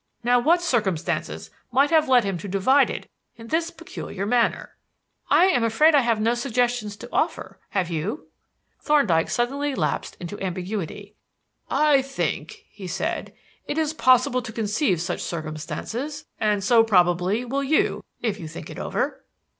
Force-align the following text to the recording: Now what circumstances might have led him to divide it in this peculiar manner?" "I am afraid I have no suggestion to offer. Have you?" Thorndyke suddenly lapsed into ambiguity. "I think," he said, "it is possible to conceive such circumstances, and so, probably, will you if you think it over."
Now 0.23 0.39
what 0.39 0.63
circumstances 0.63 1.51
might 1.71 1.91
have 1.91 2.09
led 2.09 2.23
him 2.23 2.39
to 2.39 2.47
divide 2.47 2.89
it 2.89 3.07
in 3.35 3.49
this 3.49 3.69
peculiar 3.69 4.25
manner?" 4.25 4.75
"I 5.29 5.45
am 5.45 5.63
afraid 5.63 5.93
I 5.93 6.01
have 6.01 6.19
no 6.19 6.33
suggestion 6.33 6.89
to 6.89 7.09
offer. 7.13 7.59
Have 7.69 7.91
you?" 7.91 8.25
Thorndyke 8.81 9.29
suddenly 9.29 9.75
lapsed 9.75 10.17
into 10.19 10.41
ambiguity. 10.41 11.13
"I 11.69 12.01
think," 12.01 12.65
he 12.71 12.87
said, 12.87 13.35
"it 13.67 13.77
is 13.77 13.93
possible 13.93 14.41
to 14.41 14.51
conceive 14.51 14.99
such 14.99 15.21
circumstances, 15.21 16.25
and 16.39 16.63
so, 16.63 16.83
probably, 16.83 17.45
will 17.45 17.63
you 17.63 18.03
if 18.23 18.39
you 18.39 18.47
think 18.47 18.71
it 18.71 18.79
over." 18.79 19.23